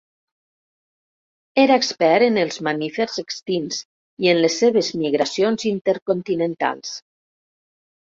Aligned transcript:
Era 1.63 1.75
expert 1.81 2.25
en 2.27 2.39
els 2.43 2.57
mamífers 2.67 3.19
extints 3.23 3.81
i 4.27 4.31
en 4.31 4.39
les 4.45 4.55
seves 4.63 4.89
migracions 5.03 5.67
intercontinentals. 5.73 6.95